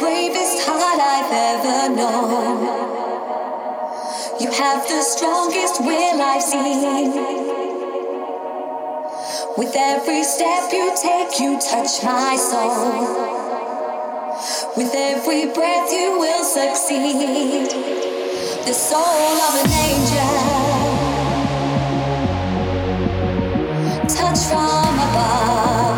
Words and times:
Bravest 0.00 0.66
heart 0.66 0.98
I've 0.98 1.30
ever 1.30 1.94
known. 1.94 2.64
You 4.40 4.50
have 4.50 4.88
the 4.88 5.02
strongest 5.02 5.82
will 5.82 6.22
I've 6.22 6.42
seen. 6.42 7.12
With 9.58 9.76
every 9.76 10.24
step 10.24 10.72
you 10.72 10.90
take, 10.96 11.38
you 11.38 11.60
touch 11.60 12.02
my 12.02 12.34
soul. 12.36 13.28
With 14.74 14.94
every 14.94 15.52
breath, 15.52 15.92
you 15.92 16.18
will 16.18 16.44
succeed. 16.44 17.70
The 18.64 18.72
soul 18.72 19.02
of 19.02 19.54
an 19.62 19.70
angel. 19.84 21.10
Touch 24.08 24.38
from 24.48 24.98
above. 25.10 25.89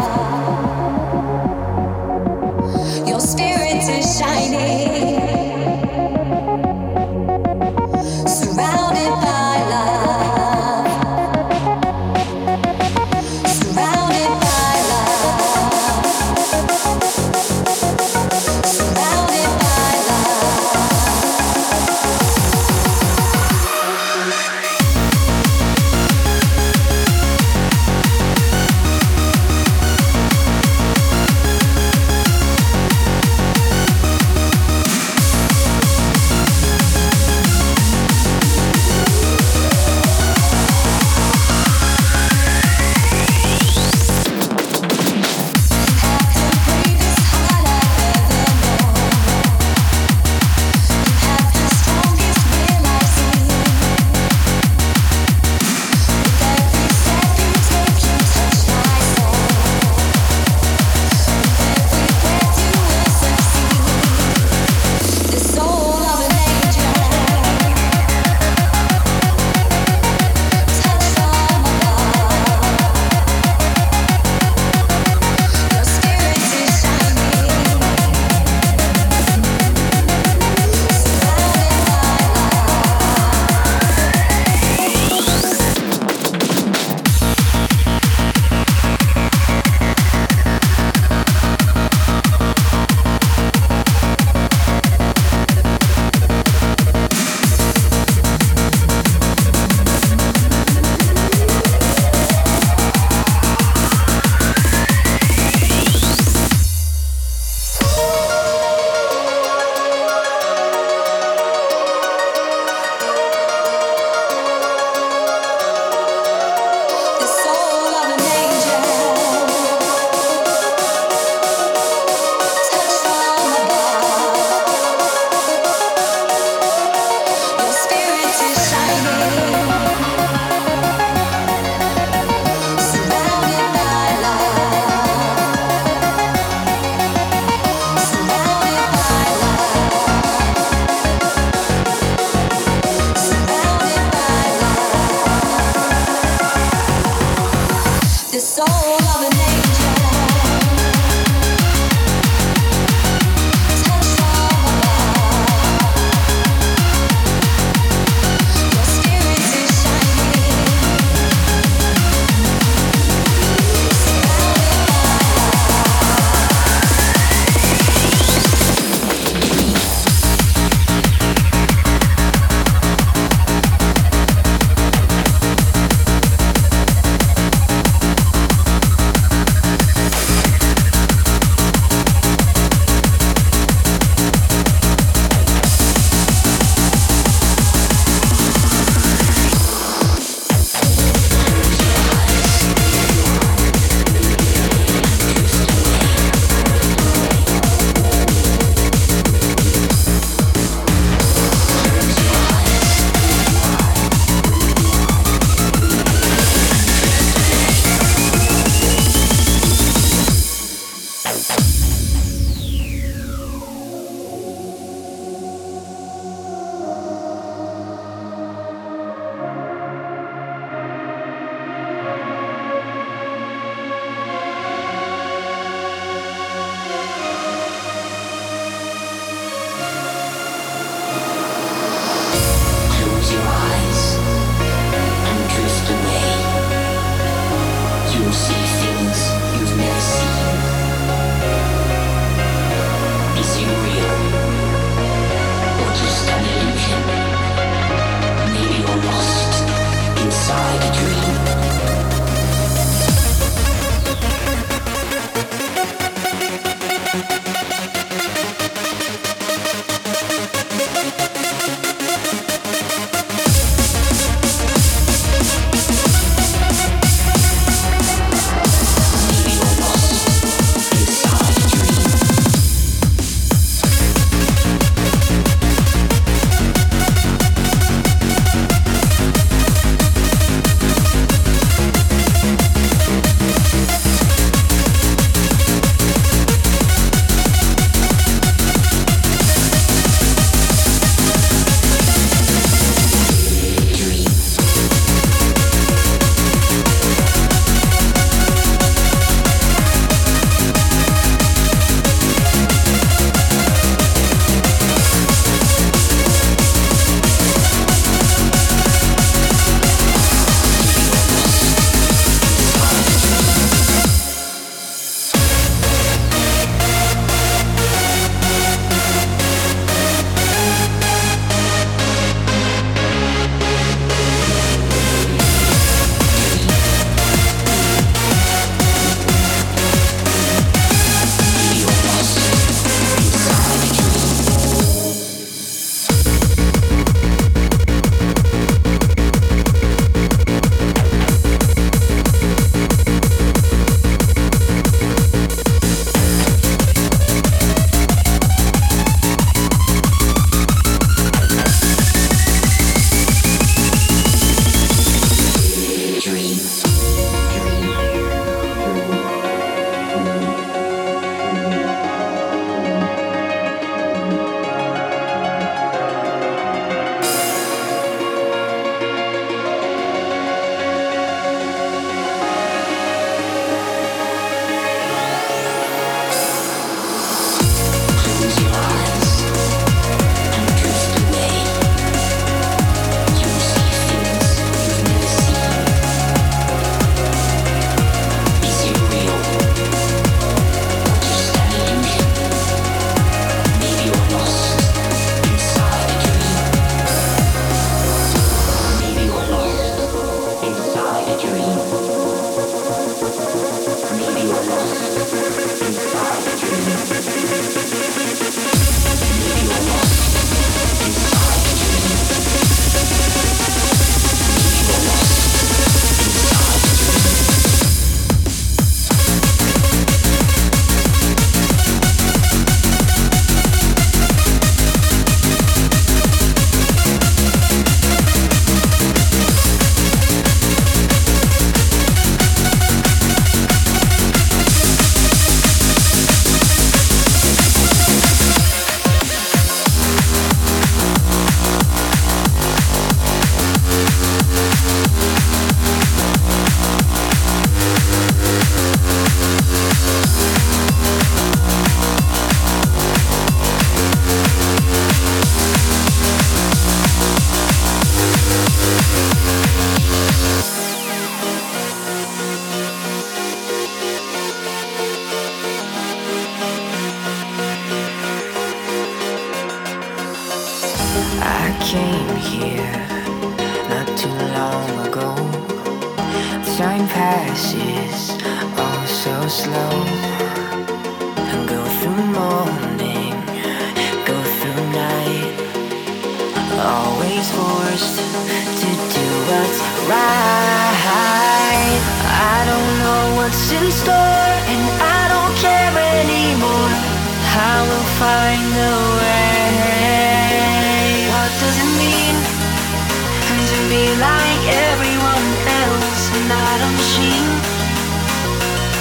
Like 504.18 504.64
everyone 504.90 505.48
else, 505.84 506.22
not 506.48 506.76
a 506.86 506.88
machine? 506.98 507.54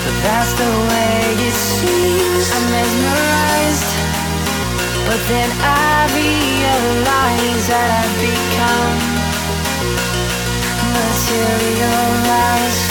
But 0.03 0.15
that's 0.25 0.53
the 0.53 0.71
way 0.89 1.19
it 1.47 1.57
seems. 1.57 2.45
I'm 2.55 2.65
mesmerized, 2.75 3.91
but 5.07 5.21
then 5.31 5.49
I 5.61 6.05
realize 6.13 7.63
that 7.71 7.89
I've 8.01 8.15
become. 8.29 8.99
Materialized. 10.93 12.90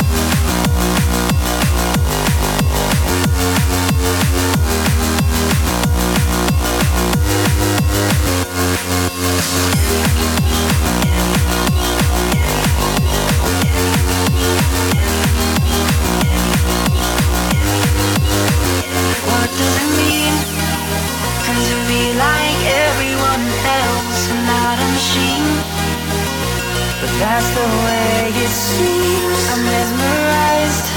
But 27.01 27.09
that's 27.17 27.49
the 27.49 27.67
way 27.85 28.29
it 28.29 28.53
seems. 28.53 29.41
I'm 29.49 29.65
mesmerized, 29.65 30.87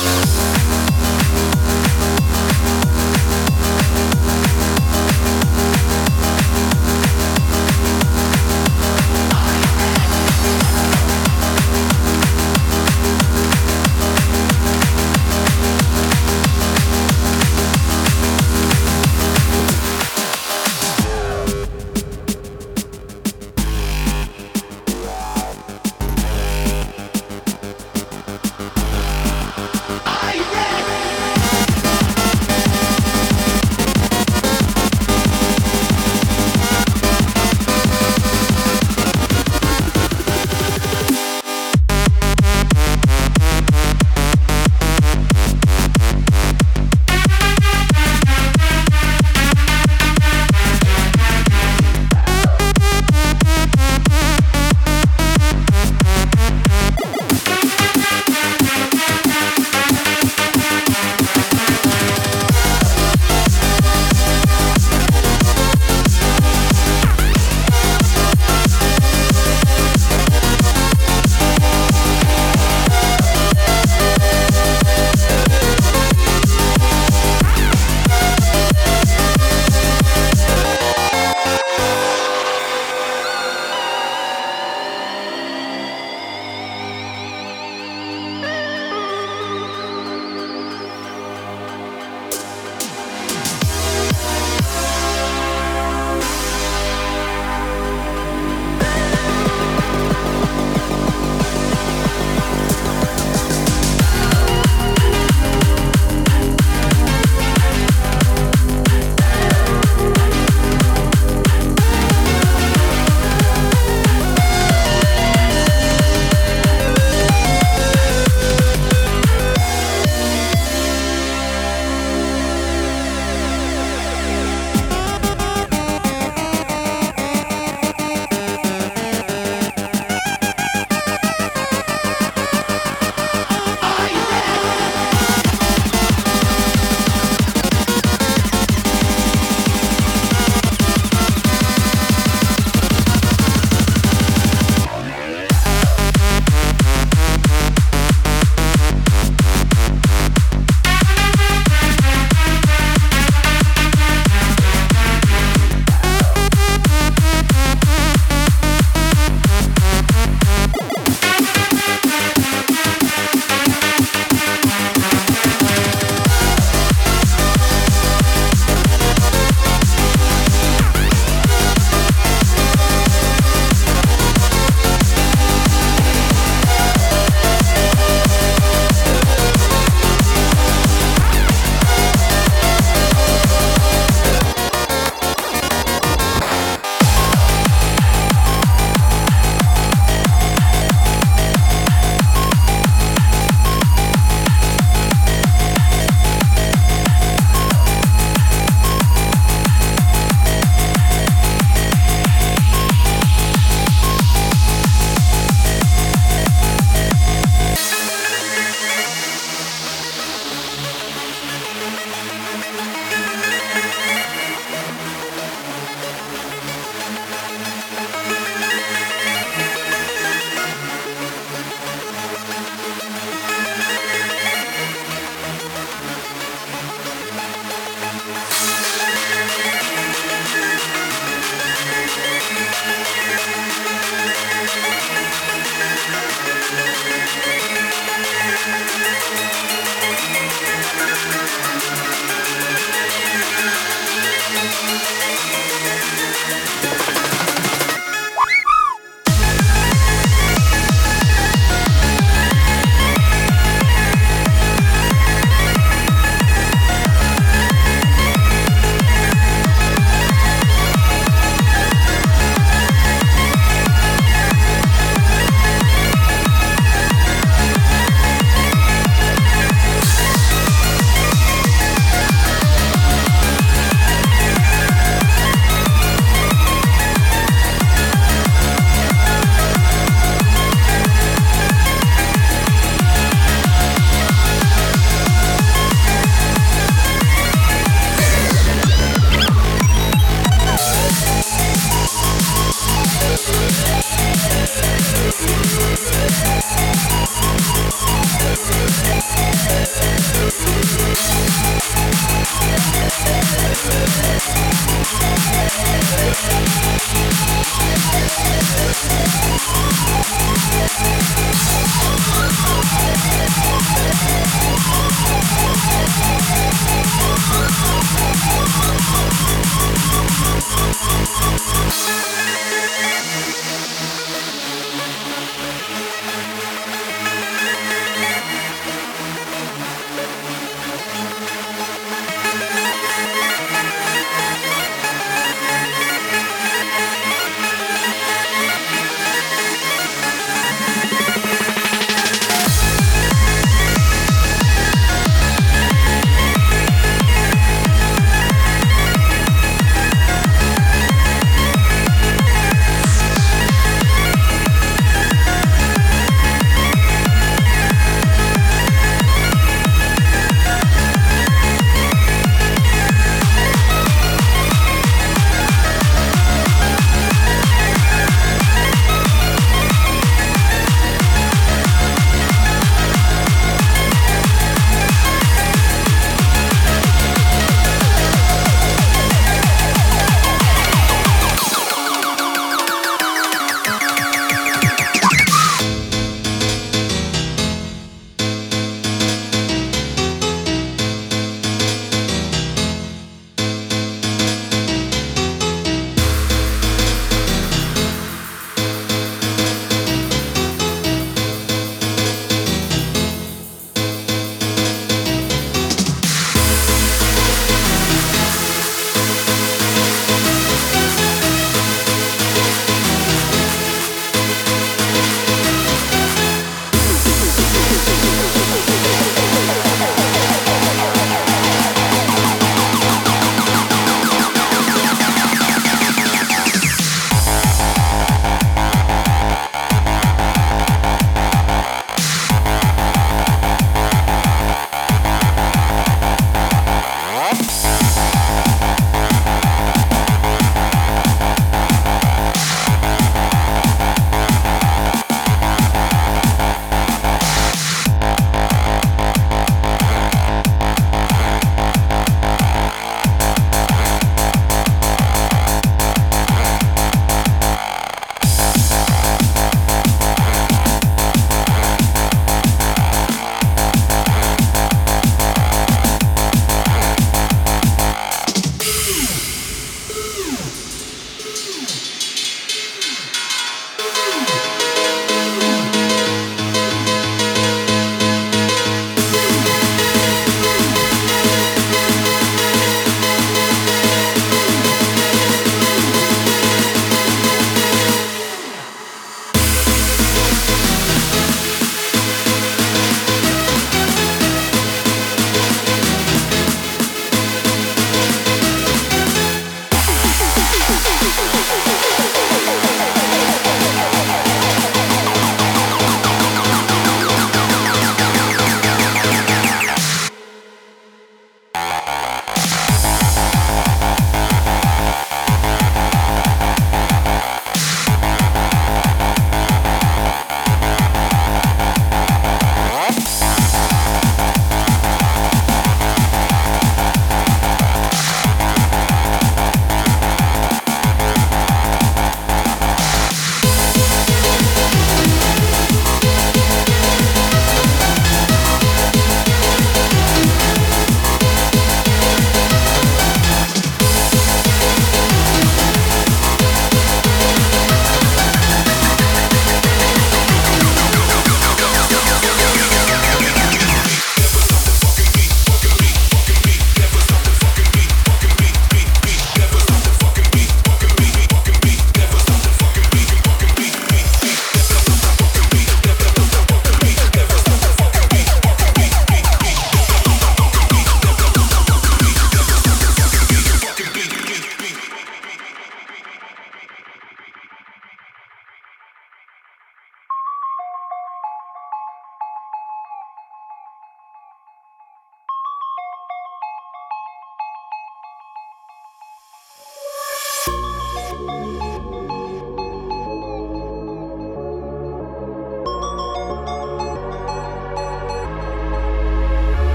Música 0.00 0.91